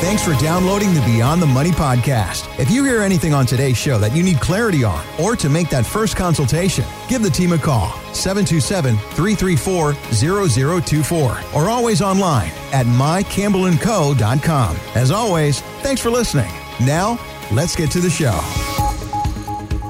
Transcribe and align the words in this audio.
Thanks 0.00 0.24
for 0.24 0.32
downloading 0.34 0.94
the 0.94 1.00
Beyond 1.00 1.42
the 1.42 1.46
Money 1.46 1.70
podcast. 1.70 2.48
If 2.60 2.70
you 2.70 2.84
hear 2.84 3.02
anything 3.02 3.34
on 3.34 3.46
today's 3.46 3.76
show 3.76 3.98
that 3.98 4.14
you 4.14 4.22
need 4.22 4.38
clarity 4.40 4.84
on 4.84 5.04
or 5.20 5.34
to 5.34 5.48
make 5.48 5.70
that 5.70 5.84
first 5.84 6.14
consultation, 6.16 6.84
give 7.08 7.20
the 7.20 7.30
team 7.30 7.52
a 7.52 7.58
call 7.58 7.90
727 8.14 8.96
334 8.96 9.94
0024 10.12 11.38
or 11.52 11.68
always 11.68 12.00
online 12.00 12.52
at 12.72 12.86
mycampbellandco.com. 12.86 14.76
As 14.94 15.10
always, 15.10 15.60
thanks 15.82 16.00
for 16.00 16.10
listening. 16.10 16.50
Now, 16.80 17.18
let's 17.50 17.74
get 17.74 17.90
to 17.90 17.98
the 18.00 18.08
show. 18.08 18.38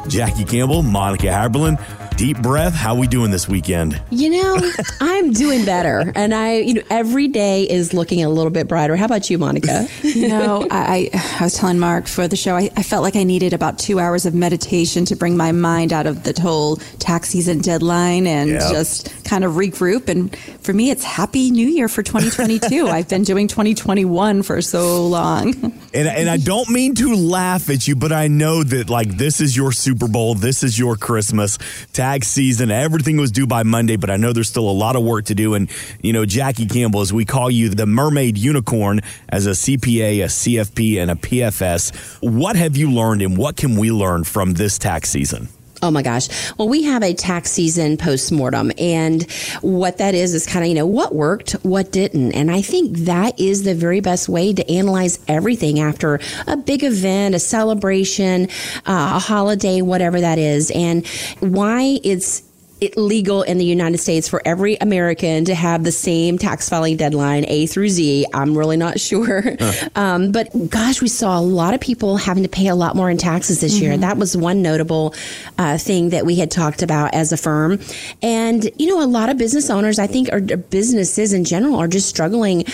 Jackie 0.08 0.46
Campbell, 0.46 0.82
Monica 0.82 1.26
Haberlin 1.26 1.76
deep 2.18 2.42
breath. 2.42 2.74
How 2.74 2.96
we 2.96 3.06
doing 3.06 3.30
this 3.30 3.48
weekend? 3.48 4.02
You 4.10 4.30
know, 4.30 4.72
I'm 5.00 5.32
doing 5.32 5.64
better, 5.64 6.12
and 6.16 6.34
I, 6.34 6.56
you 6.56 6.74
know, 6.74 6.82
every 6.90 7.28
day 7.28 7.62
is 7.62 7.94
looking 7.94 8.24
a 8.24 8.28
little 8.28 8.50
bit 8.50 8.66
brighter. 8.66 8.96
How 8.96 9.04
about 9.04 9.30
you, 9.30 9.38
Monica? 9.38 9.86
you 10.02 10.26
know, 10.26 10.66
I, 10.68 11.10
I 11.40 11.44
was 11.44 11.54
telling 11.54 11.78
Mark 11.78 12.08
for 12.08 12.26
the 12.26 12.34
show, 12.34 12.56
I, 12.56 12.70
I 12.76 12.82
felt 12.82 13.04
like 13.04 13.14
I 13.14 13.22
needed 13.22 13.52
about 13.52 13.78
two 13.78 14.00
hours 14.00 14.26
of 14.26 14.34
meditation 14.34 15.04
to 15.06 15.16
bring 15.16 15.36
my 15.36 15.52
mind 15.52 15.92
out 15.92 16.06
of 16.06 16.24
the 16.24 16.38
whole 16.40 16.76
tax 16.98 17.28
season 17.28 17.60
deadline 17.60 18.26
and 18.26 18.50
yep. 18.50 18.62
just 18.72 19.24
kind 19.24 19.44
of 19.44 19.52
regroup. 19.52 20.08
And 20.08 20.36
for 20.60 20.72
me, 20.72 20.90
it's 20.90 21.04
Happy 21.04 21.52
New 21.52 21.68
Year 21.68 21.88
for 21.88 22.02
2022. 22.02 22.88
I've 22.88 23.08
been 23.08 23.22
doing 23.22 23.46
2021 23.46 24.42
for 24.42 24.60
so 24.60 25.06
long. 25.06 25.54
And, 25.94 26.08
and 26.08 26.28
I 26.28 26.36
don't 26.36 26.68
mean 26.68 26.96
to 26.96 27.14
laugh 27.14 27.70
at 27.70 27.86
you, 27.86 27.94
but 27.94 28.10
I 28.10 28.26
know 28.26 28.64
that 28.64 28.90
like 28.90 29.08
this 29.10 29.40
is 29.40 29.56
your 29.56 29.70
Super 29.70 30.08
Bowl, 30.08 30.34
this 30.34 30.64
is 30.64 30.76
your 30.76 30.96
Christmas. 30.96 31.58
Tax 31.92 32.07
tax 32.08 32.28
season. 32.28 32.70
Everything 32.70 33.18
was 33.18 33.30
due 33.30 33.46
by 33.46 33.62
Monday, 33.64 33.96
but 33.96 34.08
I 34.08 34.16
know 34.16 34.32
there's 34.32 34.48
still 34.48 34.70
a 34.70 34.72
lot 34.72 34.96
of 34.96 35.02
work 35.02 35.26
to 35.26 35.34
do. 35.34 35.52
And, 35.52 35.70
you 36.00 36.14
know, 36.14 36.24
Jackie 36.24 36.64
Campbell, 36.64 37.02
as 37.02 37.12
we 37.12 37.26
call 37.26 37.50
you, 37.50 37.68
the 37.68 37.84
mermaid 37.84 38.38
unicorn 38.38 39.00
as 39.28 39.46
a 39.46 39.50
CPA, 39.50 40.24
a 40.24 40.28
CFP, 40.28 41.02
and 41.02 41.10
a 41.10 41.16
PFS, 41.16 41.94
what 42.22 42.56
have 42.56 42.78
you 42.78 42.90
learned 42.90 43.20
and 43.20 43.36
what 43.36 43.58
can 43.58 43.76
we 43.76 43.92
learn 43.92 44.24
from 44.24 44.54
this 44.54 44.78
tax 44.78 45.10
season? 45.10 45.48
Oh 45.80 45.90
my 45.92 46.02
gosh. 46.02 46.28
Well, 46.58 46.68
we 46.68 46.82
have 46.84 47.04
a 47.04 47.14
tax 47.14 47.52
season 47.52 47.96
post 47.96 48.32
mortem, 48.32 48.72
and 48.78 49.30
what 49.60 49.98
that 49.98 50.14
is 50.14 50.34
is 50.34 50.44
kind 50.44 50.64
of, 50.64 50.68
you 50.68 50.74
know, 50.74 50.86
what 50.86 51.14
worked, 51.14 51.52
what 51.62 51.92
didn't. 51.92 52.32
And 52.32 52.50
I 52.50 52.62
think 52.62 52.98
that 52.98 53.38
is 53.38 53.62
the 53.62 53.74
very 53.74 54.00
best 54.00 54.28
way 54.28 54.52
to 54.52 54.68
analyze 54.70 55.20
everything 55.28 55.78
after 55.78 56.18
a 56.48 56.56
big 56.56 56.82
event, 56.82 57.36
a 57.36 57.38
celebration, 57.38 58.48
uh, 58.86 59.12
a 59.14 59.18
holiday, 59.20 59.80
whatever 59.80 60.20
that 60.20 60.38
is, 60.38 60.72
and 60.72 61.06
why 61.38 62.00
it's 62.02 62.42
it 62.80 62.96
legal 62.96 63.42
in 63.42 63.58
the 63.58 63.64
United 63.64 63.98
States 63.98 64.28
for 64.28 64.40
every 64.44 64.76
American 64.76 65.44
to 65.46 65.54
have 65.54 65.84
the 65.84 65.92
same 65.92 66.38
tax 66.38 66.68
filing 66.68 66.96
deadline, 66.96 67.44
A 67.48 67.66
through 67.66 67.88
Z. 67.88 68.26
I'm 68.32 68.56
really 68.56 68.76
not 68.76 69.00
sure. 69.08 69.56
Huh. 69.58 69.88
Um, 69.96 70.32
but 70.32 70.48
gosh, 70.68 71.02
we 71.02 71.08
saw 71.08 71.38
a 71.38 71.42
lot 71.42 71.74
of 71.74 71.80
people 71.80 72.16
having 72.16 72.42
to 72.42 72.48
pay 72.48 72.68
a 72.68 72.74
lot 72.74 72.96
more 72.96 73.10
in 73.10 73.18
taxes 73.18 73.60
this 73.60 73.74
mm-hmm. 73.74 73.84
year. 73.84 73.96
That 73.96 74.16
was 74.16 74.36
one 74.36 74.62
notable 74.62 75.14
uh, 75.56 75.78
thing 75.78 76.10
that 76.10 76.24
we 76.24 76.36
had 76.36 76.50
talked 76.50 76.82
about 76.82 77.14
as 77.14 77.32
a 77.32 77.36
firm. 77.36 77.80
And, 78.22 78.70
you 78.78 78.86
know, 78.86 79.02
a 79.02 79.06
lot 79.06 79.28
of 79.28 79.38
business 79.38 79.70
owners, 79.70 79.98
I 79.98 80.06
think, 80.06 80.32
or 80.32 80.40
businesses 80.40 81.32
in 81.32 81.44
general, 81.44 81.76
are 81.76 81.88
just 81.88 82.08
struggling 82.08 82.64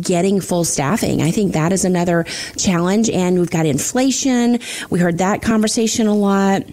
getting 0.00 0.40
full 0.40 0.64
staffing. 0.64 1.22
I 1.22 1.30
think 1.30 1.54
that 1.54 1.72
is 1.72 1.84
another 1.84 2.24
challenge. 2.56 3.08
And 3.08 3.38
we've 3.38 3.50
got 3.50 3.66
inflation. 3.66 4.58
We 4.90 4.98
heard 4.98 5.18
that 5.18 5.42
conversation 5.42 6.06
a 6.06 6.14
lot 6.14 6.64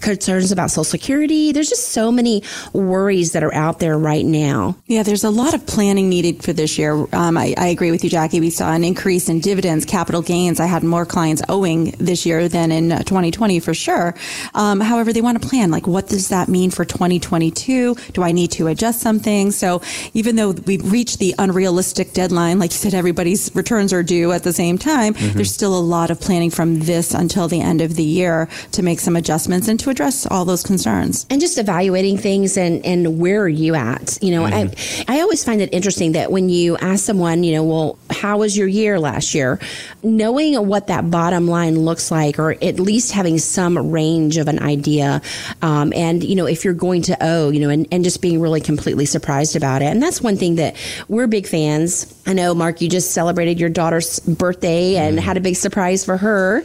concerns 0.00 0.52
about 0.52 0.70
Social 0.70 0.84
Security. 0.84 1.52
There's 1.52 1.68
just 1.68 1.90
so 1.90 2.10
many 2.10 2.42
worries 2.72 3.32
that 3.32 3.42
are 3.42 3.54
out 3.54 3.78
there 3.78 3.98
right 3.98 4.24
now. 4.24 4.76
Yeah, 4.86 5.02
there's 5.02 5.24
a 5.24 5.30
lot 5.30 5.54
of 5.54 5.66
planning 5.66 6.08
needed 6.08 6.42
for 6.42 6.52
this 6.52 6.78
year. 6.78 6.94
Um, 7.12 7.36
I, 7.36 7.54
I, 7.56 7.68
agree 7.68 7.90
with 7.90 8.02
you, 8.02 8.10
Jackie. 8.10 8.40
We 8.40 8.50
saw 8.50 8.72
an 8.72 8.84
increase 8.84 9.28
in 9.28 9.40
dividends, 9.40 9.84
capital 9.84 10.22
gains. 10.22 10.58
I 10.60 10.66
had 10.66 10.82
more 10.82 11.06
clients 11.06 11.42
owing 11.48 11.92
this 11.92 12.26
year 12.26 12.48
than 12.48 12.72
in 12.72 12.90
2020 12.90 13.58
uh, 13.58 13.60
for 13.60 13.74
sure. 13.74 14.14
Um, 14.54 14.80
however, 14.80 15.12
they 15.12 15.20
want 15.20 15.40
to 15.40 15.48
plan 15.48 15.70
like, 15.70 15.86
what 15.86 16.08
does 16.08 16.28
that 16.28 16.48
mean 16.48 16.70
for 16.70 16.84
2022? 16.84 17.94
Do 18.12 18.22
I 18.22 18.32
need 18.32 18.50
to 18.52 18.66
adjust 18.68 19.00
something? 19.00 19.50
So 19.50 19.82
even 20.14 20.36
though 20.36 20.52
we've 20.52 20.90
reached 20.90 21.18
the 21.18 21.34
unrealistic 21.38 22.12
deadline, 22.12 22.58
like 22.58 22.72
you 22.72 22.78
said, 22.78 22.94
everybody's 22.94 23.54
returns 23.54 23.92
are 23.92 24.02
due 24.02 24.32
at 24.32 24.42
the 24.42 24.52
same 24.52 24.78
time, 24.78 25.14
mm-hmm. 25.14 25.36
there's 25.36 25.52
still 25.52 25.76
a 25.76 25.80
lot 25.80 26.10
of 26.10 26.20
planning 26.20 26.50
from 26.50 26.80
this 26.80 27.14
until 27.14 27.48
the 27.48 27.60
end 27.60 27.80
of 27.80 27.94
the 27.96 28.04
year 28.04 28.48
to 28.72 28.82
make 28.82 29.00
some 29.00 29.16
adjustments 29.16 29.68
and 29.68 29.78
to 29.80 29.89
address 29.90 30.26
all 30.26 30.44
those 30.44 30.62
concerns. 30.62 31.26
And 31.30 31.40
just 31.40 31.58
evaluating 31.58 32.18
things 32.18 32.56
and, 32.56 32.84
and 32.84 33.18
where 33.18 33.42
are 33.42 33.48
you 33.48 33.74
at? 33.74 34.18
You 34.22 34.32
know, 34.32 34.44
mm-hmm. 34.44 35.08
I, 35.08 35.16
I 35.16 35.20
always 35.20 35.44
find 35.44 35.60
it 35.60 35.72
interesting 35.72 36.12
that 36.12 36.32
when 36.32 36.48
you 36.48 36.76
ask 36.78 37.04
someone, 37.04 37.44
you 37.44 37.54
know, 37.54 37.64
well, 37.64 37.98
how 38.10 38.38
was 38.38 38.56
your 38.56 38.68
year 38.68 38.98
last 38.98 39.34
year? 39.34 39.58
Knowing 40.02 40.54
what 40.66 40.86
that 40.86 41.10
bottom 41.10 41.46
line 41.46 41.78
looks 41.78 42.10
like, 42.10 42.38
or 42.38 42.52
at 42.62 42.80
least 42.80 43.12
having 43.12 43.38
some 43.38 43.90
range 43.90 44.36
of 44.36 44.48
an 44.48 44.62
idea. 44.62 45.20
Um, 45.62 45.92
and, 45.94 46.22
you 46.22 46.36
know, 46.36 46.46
if 46.46 46.64
you're 46.64 46.74
going 46.74 47.02
to 47.02 47.16
owe, 47.20 47.50
you 47.50 47.60
know, 47.60 47.68
and, 47.68 47.86
and 47.92 48.04
just 48.04 48.22
being 48.22 48.40
really 48.40 48.60
completely 48.60 49.06
surprised 49.06 49.56
about 49.56 49.82
it. 49.82 49.86
And 49.86 50.02
that's 50.02 50.22
one 50.22 50.36
thing 50.36 50.56
that 50.56 50.76
we're 51.08 51.26
big 51.26 51.46
fans. 51.46 52.12
I 52.26 52.32
know, 52.32 52.54
Mark, 52.54 52.80
you 52.80 52.88
just 52.88 53.12
celebrated 53.12 53.58
your 53.58 53.68
daughter's 53.68 54.18
birthday 54.20 54.96
and 54.96 55.18
mm. 55.18 55.20
had 55.20 55.36
a 55.36 55.40
big 55.40 55.56
surprise 55.56 56.04
for 56.04 56.16
her. 56.16 56.62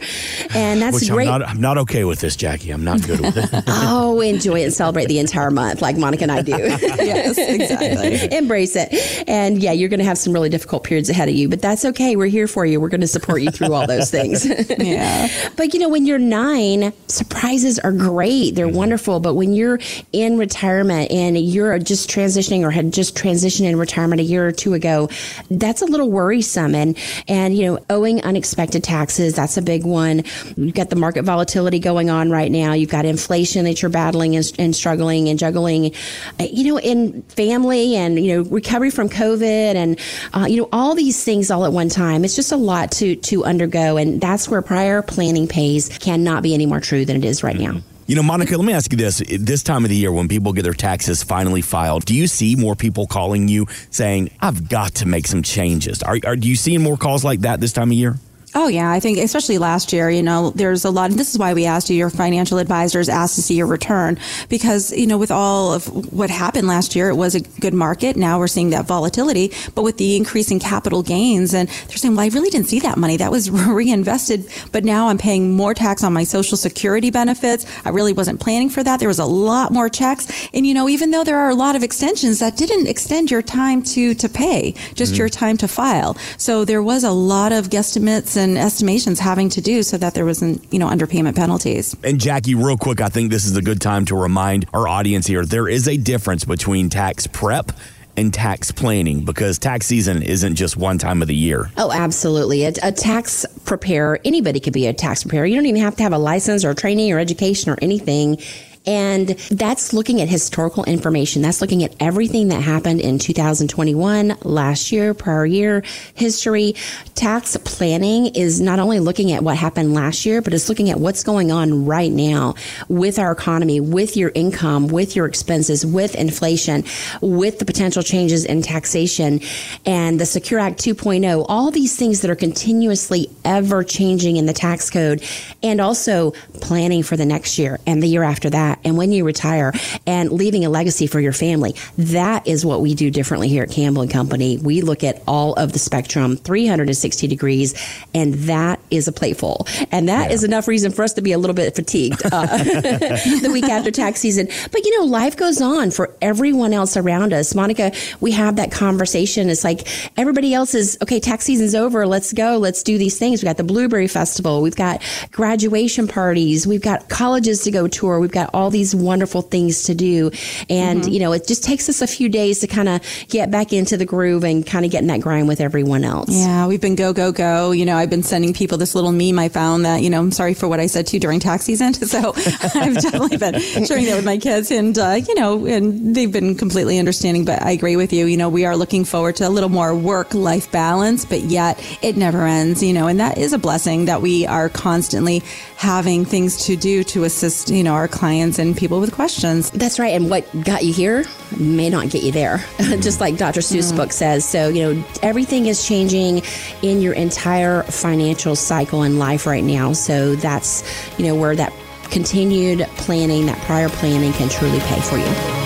And 0.54 0.80
that's 0.80 1.00
Which 1.00 1.10
great. 1.10 1.28
I'm 1.28 1.40
not, 1.40 1.48
I'm 1.48 1.60
not 1.60 1.78
okay 1.78 2.04
with 2.04 2.20
this, 2.20 2.36
Jackie. 2.36 2.70
I'm 2.70 2.84
not 2.84 3.02
good 3.06 3.15
good 3.16 3.34
with 3.34 3.64
oh, 3.66 4.20
enjoy 4.20 4.60
it 4.60 4.64
and 4.64 4.72
celebrate 4.72 5.06
the 5.06 5.18
entire 5.18 5.50
month 5.50 5.82
like 5.82 5.96
Monica 5.96 6.24
and 6.24 6.32
I 6.32 6.42
do. 6.42 6.52
yes, 6.56 7.38
exactly. 7.38 8.36
Embrace 8.36 8.76
it. 8.76 9.28
And 9.28 9.62
yeah, 9.62 9.72
you're 9.72 9.88
going 9.88 10.00
to 10.00 10.04
have 10.04 10.18
some 10.18 10.32
really 10.32 10.48
difficult 10.48 10.84
periods 10.84 11.08
ahead 11.08 11.28
of 11.28 11.34
you, 11.34 11.48
but 11.48 11.62
that's 11.62 11.84
okay. 11.84 12.16
We're 12.16 12.26
here 12.26 12.48
for 12.48 12.66
you. 12.66 12.80
We're 12.80 12.88
going 12.88 13.00
to 13.00 13.06
support 13.06 13.42
you 13.42 13.50
through 13.50 13.72
all 13.72 13.86
those 13.86 14.10
things. 14.10 14.46
yeah. 14.78 15.28
But 15.56 15.74
you 15.74 15.80
know, 15.80 15.88
when 15.88 16.06
you're 16.06 16.18
nine, 16.18 16.92
surprises 17.08 17.78
are 17.78 17.92
great. 17.92 18.54
They're 18.54 18.66
mm-hmm. 18.66 18.76
wonderful. 18.76 19.20
But 19.20 19.34
when 19.34 19.52
you're 19.52 19.78
in 20.12 20.38
retirement 20.38 21.10
and 21.10 21.38
you're 21.38 21.78
just 21.78 22.10
transitioning 22.10 22.62
or 22.62 22.70
had 22.70 22.92
just 22.92 23.16
transitioned 23.16 23.66
in 23.66 23.78
retirement 23.78 24.20
a 24.20 24.24
year 24.24 24.46
or 24.46 24.52
two 24.52 24.74
ago, 24.74 25.08
that's 25.50 25.82
a 25.82 25.86
little 25.86 26.10
worrisome. 26.10 26.74
And, 26.74 26.96
and, 27.28 27.56
you 27.56 27.66
know, 27.66 27.78
owing 27.90 28.22
unexpected 28.22 28.84
taxes, 28.84 29.34
that's 29.34 29.56
a 29.56 29.62
big 29.62 29.84
one. 29.84 30.24
You've 30.56 30.74
got 30.74 30.90
the 30.90 30.96
market 30.96 31.24
volatility 31.24 31.78
going 31.78 32.10
on 32.10 32.30
right 32.30 32.50
now. 32.50 32.72
You've 32.72 32.90
got 32.90 33.05
inflation 33.06 33.64
that 33.64 33.82
you're 33.82 33.90
battling 33.90 34.36
and, 34.36 34.52
and 34.58 34.74
struggling 34.74 35.28
and 35.28 35.38
juggling, 35.38 35.94
uh, 36.40 36.44
you 36.50 36.64
know, 36.72 36.78
in 36.78 37.22
family 37.22 37.96
and, 37.96 38.18
you 38.18 38.36
know, 38.36 38.50
recovery 38.50 38.90
from 38.90 39.08
COVID 39.08 39.74
and, 39.74 40.00
uh, 40.32 40.46
you 40.48 40.58
know, 40.58 40.68
all 40.72 40.94
these 40.94 41.22
things 41.22 41.50
all 41.50 41.64
at 41.64 41.72
one 41.72 41.88
time. 41.88 42.24
It's 42.24 42.36
just 42.36 42.52
a 42.52 42.56
lot 42.56 42.90
to, 42.92 43.16
to 43.16 43.44
undergo. 43.44 43.96
And 43.96 44.20
that's 44.20 44.48
where 44.48 44.62
prior 44.62 45.02
planning 45.02 45.48
pays 45.48 45.96
cannot 45.98 46.42
be 46.42 46.54
any 46.54 46.66
more 46.66 46.80
true 46.80 47.04
than 47.04 47.16
it 47.16 47.24
is 47.24 47.42
right 47.42 47.58
now. 47.58 47.80
You 48.08 48.14
know, 48.14 48.22
Monica, 48.22 48.56
let 48.56 48.64
me 48.64 48.72
ask 48.72 48.92
you 48.92 48.98
this. 48.98 49.20
This 49.40 49.64
time 49.64 49.84
of 49.84 49.90
the 49.90 49.96
year, 49.96 50.12
when 50.12 50.28
people 50.28 50.52
get 50.52 50.62
their 50.62 50.72
taxes 50.72 51.24
finally 51.24 51.60
filed, 51.60 52.04
do 52.04 52.14
you 52.14 52.28
see 52.28 52.54
more 52.54 52.76
people 52.76 53.08
calling 53.08 53.48
you 53.48 53.66
saying, 53.90 54.30
I've 54.40 54.68
got 54.68 54.94
to 54.96 55.08
make 55.08 55.26
some 55.26 55.42
changes? 55.42 56.04
Are, 56.04 56.16
are, 56.24 56.36
do 56.36 56.48
you 56.48 56.54
see 56.54 56.78
more 56.78 56.96
calls 56.96 57.24
like 57.24 57.40
that 57.40 57.60
this 57.60 57.72
time 57.72 57.90
of 57.90 57.94
year? 57.94 58.16
Oh 58.58 58.68
yeah, 58.68 58.90
I 58.90 59.00
think 59.00 59.18
especially 59.18 59.58
last 59.58 59.92
year, 59.92 60.08
you 60.08 60.22
know, 60.22 60.48
there's 60.48 60.86
a 60.86 60.90
lot, 60.90 61.10
and 61.10 61.20
this 61.20 61.30
is 61.30 61.38
why 61.38 61.52
we 61.52 61.66
asked 61.66 61.90
you, 61.90 61.96
your 61.96 62.08
financial 62.08 62.56
advisors 62.56 63.06
asked 63.06 63.34
to 63.34 63.42
see 63.42 63.54
your 63.54 63.66
return, 63.66 64.18
because 64.48 64.92
you 64.92 65.06
know, 65.06 65.18
with 65.18 65.30
all 65.30 65.74
of 65.74 65.86
what 66.10 66.30
happened 66.30 66.66
last 66.66 66.96
year, 66.96 67.10
it 67.10 67.16
was 67.16 67.34
a 67.34 67.40
good 67.60 67.74
market. 67.74 68.16
Now 68.16 68.38
we're 68.38 68.46
seeing 68.46 68.70
that 68.70 68.86
volatility, 68.86 69.52
but 69.74 69.82
with 69.82 69.98
the 69.98 70.16
increase 70.16 70.50
in 70.50 70.58
capital 70.58 71.02
gains, 71.02 71.52
and 71.52 71.68
they're 71.68 71.98
saying, 71.98 72.16
well, 72.16 72.24
I 72.24 72.28
really 72.28 72.48
didn't 72.48 72.68
see 72.68 72.80
that 72.80 72.96
money. 72.96 73.18
That 73.18 73.30
was 73.30 73.50
reinvested, 73.50 74.48
but 74.72 74.84
now 74.84 75.08
I'm 75.08 75.18
paying 75.18 75.52
more 75.52 75.74
tax 75.74 76.02
on 76.02 76.14
my 76.14 76.24
Social 76.24 76.56
Security 76.56 77.10
benefits. 77.10 77.66
I 77.84 77.90
really 77.90 78.14
wasn't 78.14 78.40
planning 78.40 78.70
for 78.70 78.82
that. 78.82 79.00
There 79.00 79.08
was 79.08 79.18
a 79.18 79.26
lot 79.26 79.70
more 79.70 79.90
checks, 79.90 80.48
and 80.54 80.66
you 80.66 80.72
know, 80.72 80.88
even 80.88 81.10
though 81.10 81.24
there 81.24 81.40
are 81.40 81.50
a 81.50 81.54
lot 81.54 81.76
of 81.76 81.82
extensions, 81.82 82.38
that 82.38 82.56
didn't 82.56 82.86
extend 82.86 83.30
your 83.30 83.42
time 83.42 83.82
to 83.82 84.14
to 84.14 84.30
pay, 84.30 84.72
just 84.94 85.12
mm-hmm. 85.12 85.18
your 85.18 85.28
time 85.28 85.58
to 85.58 85.68
file. 85.68 86.16
So 86.38 86.64
there 86.64 86.82
was 86.82 87.04
a 87.04 87.10
lot 87.10 87.52
of 87.52 87.68
guesstimates 87.68 88.34
and 88.34 88.45
and 88.46 88.58
estimations 88.58 89.18
having 89.20 89.48
to 89.50 89.60
do 89.60 89.82
so 89.82 89.96
that 89.98 90.14
there 90.14 90.24
wasn't, 90.24 90.62
you 90.72 90.78
know, 90.78 90.88
underpayment 90.88 91.36
penalties. 91.36 91.96
And 92.02 92.20
Jackie, 92.20 92.54
real 92.54 92.76
quick, 92.76 93.00
I 93.00 93.08
think 93.08 93.30
this 93.30 93.44
is 93.44 93.56
a 93.56 93.62
good 93.62 93.80
time 93.80 94.04
to 94.06 94.16
remind 94.16 94.66
our 94.72 94.88
audience 94.88 95.26
here 95.26 95.44
there 95.44 95.68
is 95.68 95.88
a 95.88 95.96
difference 95.96 96.44
between 96.44 96.88
tax 96.88 97.26
prep 97.26 97.72
and 98.16 98.32
tax 98.32 98.70
planning 98.72 99.24
because 99.24 99.58
tax 99.58 99.86
season 99.86 100.22
isn't 100.22 100.54
just 100.54 100.76
one 100.76 100.96
time 100.96 101.20
of 101.20 101.28
the 101.28 101.34
year. 101.34 101.70
Oh, 101.76 101.92
absolutely. 101.92 102.64
A, 102.64 102.72
a, 102.82 102.92
tax 102.92 103.44
preparer, 103.64 104.20
anybody 104.24 104.58
could 104.58 104.72
be 104.72 104.86
a 104.86 104.94
tax 104.94 105.22
preparer. 105.22 105.44
You 105.44 105.56
don't 105.56 105.66
even 105.66 105.82
have 105.82 105.96
to 105.96 106.02
have 106.02 106.14
a 106.14 106.18
license 106.18 106.64
or 106.64 106.72
training 106.72 107.12
or 107.12 107.18
education 107.18 107.70
or 107.70 107.76
anything 107.82 108.38
And 108.86 109.30
that's 109.50 109.92
looking 109.92 110.20
at 110.20 110.28
historical 110.28 110.84
information. 110.84 111.42
That's 111.42 111.60
looking 111.60 111.82
at 111.82 111.94
everything 111.98 112.48
that 112.48 112.62
happened 112.62 113.00
in 113.00 113.18
2021, 113.18 114.36
last 114.42 114.92
year, 114.92 115.12
prior 115.12 115.44
year, 115.44 115.82
history. 116.14 116.74
Tax 117.14 117.56
planning 117.58 118.26
is 118.26 118.60
not 118.60 118.78
only 118.78 119.00
looking 119.00 119.32
at 119.32 119.42
what 119.42 119.56
happened 119.56 119.92
last 119.92 120.24
year, 120.24 120.40
but 120.40 120.54
it's 120.54 120.68
looking 120.68 120.90
at 120.90 121.00
what's 121.00 121.24
going 121.24 121.50
on 121.50 121.84
right 121.86 122.12
now 122.12 122.54
with 122.88 123.18
our 123.18 123.32
economy, 123.32 123.80
with 123.80 124.16
your 124.16 124.30
income, 124.34 124.86
with 124.86 125.16
your 125.16 125.26
expenses, 125.26 125.84
with 125.84 126.14
inflation, 126.14 126.84
with 127.20 127.58
the 127.58 127.64
potential 127.64 128.02
changes 128.02 128.44
in 128.44 128.62
taxation 128.62 129.40
and 129.84 130.20
the 130.20 130.26
Secure 130.26 130.60
Act 130.60 130.78
2.0, 130.78 131.44
all 131.48 131.70
these 131.70 131.96
things 131.96 132.20
that 132.20 132.30
are 132.30 132.36
continuously 132.36 133.28
ever 133.44 133.82
changing 133.82 134.36
in 134.36 134.46
the 134.46 134.52
tax 134.52 134.90
code 134.90 135.24
and 135.62 135.80
also 135.80 136.30
planning 136.60 137.02
for 137.02 137.16
the 137.16 137.26
next 137.26 137.58
year 137.58 137.80
and 137.86 138.02
the 138.02 138.06
year 138.06 138.22
after 138.22 138.50
that 138.50 138.75
and 138.84 138.96
when 138.96 139.12
you 139.12 139.24
retire 139.24 139.72
and 140.06 140.30
leaving 140.30 140.64
a 140.64 140.70
legacy 140.70 141.06
for 141.06 141.20
your 141.20 141.32
family. 141.32 141.74
That 141.98 142.46
is 142.46 142.64
what 142.64 142.80
we 142.80 142.94
do 142.94 143.10
differently 143.10 143.48
here 143.48 143.62
at 143.62 143.70
Campbell 143.70 144.02
and 144.02 144.10
Company. 144.10 144.58
We 144.58 144.82
look 144.82 145.04
at 145.04 145.22
all 145.26 145.54
of 145.54 145.72
the 145.72 145.78
spectrum 145.78 146.36
360 146.36 147.26
degrees 147.26 147.74
and 148.14 148.34
that 148.34 148.80
is 148.90 149.08
a 149.08 149.12
plateful. 149.12 149.66
And 149.90 150.08
that 150.08 150.28
yeah. 150.28 150.34
is 150.34 150.44
enough 150.44 150.68
reason 150.68 150.92
for 150.92 151.02
us 151.02 151.14
to 151.14 151.22
be 151.22 151.32
a 151.32 151.38
little 151.38 151.54
bit 151.54 151.74
fatigued 151.74 152.22
uh, 152.24 152.46
the 152.62 153.50
week 153.52 153.64
after 153.64 153.90
tax 153.90 154.20
season. 154.20 154.48
But 154.70 154.84
you 154.84 154.98
know, 154.98 155.06
life 155.06 155.36
goes 155.36 155.60
on 155.60 155.90
for 155.90 156.14
everyone 156.20 156.72
else 156.72 156.96
around 156.96 157.32
us. 157.32 157.54
Monica, 157.54 157.92
we 158.20 158.32
have 158.32 158.56
that 158.56 158.70
conversation. 158.70 159.50
It's 159.50 159.64
like 159.64 159.88
everybody 160.16 160.54
else 160.54 160.74
is 160.74 160.98
okay, 161.02 161.20
tax 161.20 161.44
season's 161.44 161.74
over. 161.74 162.06
Let's 162.06 162.32
go. 162.32 162.58
Let's 162.58 162.82
do 162.82 162.98
these 162.98 163.18
things. 163.18 163.42
We 163.42 163.46
got 163.46 163.56
the 163.56 163.64
Blueberry 163.64 164.08
Festival. 164.08 164.62
We've 164.62 164.76
got 164.76 165.02
graduation 165.32 166.08
parties. 166.08 166.66
We've 166.66 166.82
got 166.82 167.08
colleges 167.08 167.62
to 167.62 167.70
go 167.70 167.88
tour. 167.88 168.20
We've 168.20 168.30
got 168.30 168.50
all 168.54 168.65
these 168.70 168.94
wonderful 168.94 169.42
things 169.42 169.84
to 169.84 169.94
do. 169.94 170.30
And, 170.68 171.02
mm-hmm. 171.02 171.12
you 171.12 171.20
know, 171.20 171.32
it 171.32 171.46
just 171.46 171.64
takes 171.64 171.88
us 171.88 172.02
a 172.02 172.06
few 172.06 172.28
days 172.28 172.60
to 172.60 172.66
kind 172.66 172.88
of 172.88 173.00
get 173.28 173.50
back 173.50 173.72
into 173.72 173.96
the 173.96 174.06
groove 174.06 174.44
and 174.44 174.66
kind 174.66 174.84
of 174.84 174.90
get 174.90 175.02
in 175.02 175.08
that 175.08 175.20
grind 175.20 175.48
with 175.48 175.60
everyone 175.60 176.04
else. 176.04 176.30
Yeah, 176.30 176.66
we've 176.66 176.80
been 176.80 176.96
go, 176.96 177.12
go, 177.12 177.32
go. 177.32 177.72
You 177.72 177.84
know, 177.84 177.96
I've 177.96 178.10
been 178.10 178.22
sending 178.22 178.52
people 178.54 178.78
this 178.78 178.94
little 178.94 179.12
meme 179.12 179.38
I 179.38 179.48
found 179.48 179.84
that, 179.84 180.02
you 180.02 180.10
know, 180.10 180.20
I'm 180.20 180.32
sorry 180.32 180.54
for 180.54 180.68
what 180.68 180.80
I 180.80 180.86
said 180.86 181.06
to 181.08 181.16
you 181.16 181.20
during 181.20 181.40
tax 181.40 181.64
season. 181.64 181.94
So 182.06 182.32
I've 182.36 182.94
definitely 182.94 183.36
been 183.36 183.60
sharing 183.84 184.06
that 184.06 184.14
with 184.16 184.24
my 184.24 184.38
kids 184.38 184.70
and, 184.70 184.96
uh, 184.96 185.18
you 185.26 185.34
know, 185.34 185.66
and 185.66 186.14
they've 186.14 186.30
been 186.30 186.54
completely 186.54 186.98
understanding, 186.98 187.44
but 187.44 187.60
I 187.62 187.72
agree 187.72 187.96
with 187.96 188.12
you. 188.12 188.26
You 188.26 188.36
know, 188.36 188.48
we 188.48 188.64
are 188.64 188.76
looking 188.76 189.04
forward 189.04 189.36
to 189.36 189.48
a 189.48 189.50
little 189.50 189.68
more 189.68 189.94
work 189.94 190.32
life 190.34 190.70
balance, 190.70 191.24
but 191.24 191.40
yet 191.42 191.82
it 192.02 192.16
never 192.16 192.46
ends, 192.46 192.82
you 192.82 192.92
know, 192.92 193.08
and 193.08 193.18
that 193.18 193.38
is 193.38 193.52
a 193.52 193.58
blessing 193.58 194.04
that 194.04 194.22
we 194.22 194.46
are 194.46 194.68
constantly 194.68 195.42
having 195.76 196.24
things 196.24 196.64
to 196.66 196.76
do 196.76 197.02
to 197.04 197.24
assist, 197.24 197.70
you 197.70 197.82
know, 197.82 197.94
our 197.94 198.08
clients 198.08 198.55
and 198.58 198.76
people 198.76 199.00
with 199.00 199.12
questions. 199.12 199.70
That's 199.70 199.98
right. 199.98 200.14
And 200.14 200.30
what 200.30 200.46
got 200.64 200.84
you 200.84 200.92
here 200.92 201.24
may 201.58 201.90
not 201.90 202.10
get 202.10 202.22
you 202.22 202.32
there, 202.32 202.64
just 202.78 203.20
like 203.20 203.36
Dr. 203.36 203.60
Seuss' 203.60 203.92
mm. 203.92 203.96
book 203.96 204.12
says. 204.12 204.44
So, 204.44 204.68
you 204.68 204.82
know, 204.94 205.04
everything 205.22 205.66
is 205.66 205.86
changing 205.86 206.42
in 206.82 207.00
your 207.00 207.14
entire 207.14 207.82
financial 207.84 208.56
cycle 208.56 209.02
in 209.02 209.18
life 209.18 209.46
right 209.46 209.64
now. 209.64 209.92
So 209.92 210.36
that's, 210.36 210.82
you 211.18 211.26
know, 211.26 211.34
where 211.34 211.56
that 211.56 211.72
continued 212.10 212.80
planning, 212.96 213.46
that 213.46 213.60
prior 213.62 213.88
planning 213.88 214.32
can 214.32 214.48
truly 214.48 214.80
pay 214.80 215.00
for 215.00 215.16
you. 215.16 215.65